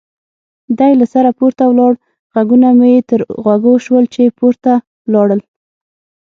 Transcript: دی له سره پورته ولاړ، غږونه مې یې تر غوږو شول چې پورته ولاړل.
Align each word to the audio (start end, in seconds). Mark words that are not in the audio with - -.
دی 0.77 0.91
له 0.99 1.05
سره 1.13 1.29
پورته 1.39 1.63
ولاړ، 1.67 1.93
غږونه 2.33 2.67
مې 2.77 2.89
یې 2.95 3.01
تر 3.09 3.19
غوږو 3.43 3.73
شول 3.85 4.05
چې 4.13 4.33
پورته 4.37 4.73
ولاړل. 5.07 5.41